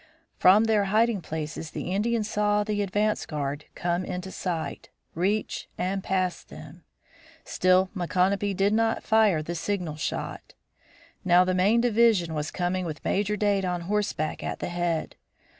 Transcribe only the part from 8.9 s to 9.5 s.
fire